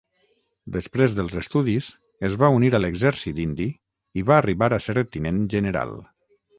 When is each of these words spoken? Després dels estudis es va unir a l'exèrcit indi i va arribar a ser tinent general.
Després 0.77 1.13
dels 1.19 1.35
estudis 1.41 1.91
es 2.31 2.39
va 2.45 2.51
unir 2.57 2.73
a 2.75 2.81
l'exèrcit 2.83 3.45
indi 3.47 3.71
i 4.23 4.27
va 4.33 4.43
arribar 4.43 4.75
a 4.81 4.85
ser 4.91 5.01
tinent 5.17 5.43
general. 5.57 5.99